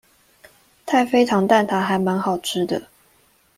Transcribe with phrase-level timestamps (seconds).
[0.87, 2.87] 太妃糖蛋塔還滿好吃的